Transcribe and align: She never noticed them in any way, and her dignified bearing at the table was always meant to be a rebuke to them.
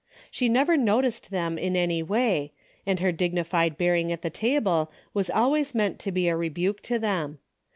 She 0.31 0.49
never 0.49 0.77
noticed 0.77 1.29
them 1.29 1.59
in 1.59 1.75
any 1.75 2.01
way, 2.01 2.53
and 2.87 2.99
her 2.99 3.11
dignified 3.11 3.77
bearing 3.77 4.11
at 4.11 4.23
the 4.23 4.31
table 4.31 4.91
was 5.13 5.29
always 5.29 5.75
meant 5.75 5.99
to 5.99 6.11
be 6.11 6.27
a 6.27 6.35
rebuke 6.35 6.81
to 6.89 6.97
them. 6.97 7.37